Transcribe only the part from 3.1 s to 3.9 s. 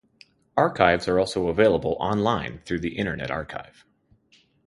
Archive.